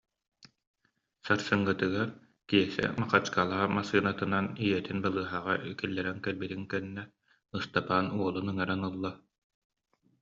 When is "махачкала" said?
2.99-3.59